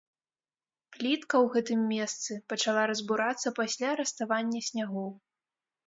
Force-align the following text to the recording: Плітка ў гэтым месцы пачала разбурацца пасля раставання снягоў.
Плітка 0.95 1.35
ў 1.43 1.45
гэтым 1.57 1.79
месцы 1.93 2.31
пачала 2.55 2.89
разбурацца 2.93 3.47
пасля 3.63 3.89
раставання 4.05 4.59
снягоў. 4.71 5.09